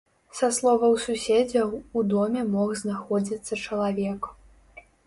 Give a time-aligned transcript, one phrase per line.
[0.37, 4.21] Са словаў суседзяў, у доме мог знаходзіцца чалавек.